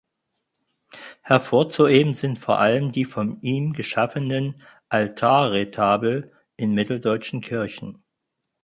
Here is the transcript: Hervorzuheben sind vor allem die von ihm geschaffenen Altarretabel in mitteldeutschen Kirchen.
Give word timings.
Hervorzuheben 1.21 2.15
sind 2.15 2.39
vor 2.39 2.57
allem 2.57 2.91
die 2.91 3.05
von 3.05 3.39
ihm 3.41 3.73
geschaffenen 3.73 4.59
Altarretabel 4.89 6.31
in 6.57 6.73
mitteldeutschen 6.73 7.41
Kirchen. 7.41 8.03